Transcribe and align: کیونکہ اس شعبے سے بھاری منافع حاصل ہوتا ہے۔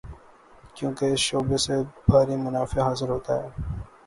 کیونکہ 0.75 1.05
اس 1.05 1.19
شعبے 1.19 1.57
سے 1.65 1.75
بھاری 2.09 2.35
منافع 2.37 2.81
حاصل 2.87 3.09
ہوتا 3.09 3.33
ہے۔ 3.43 3.47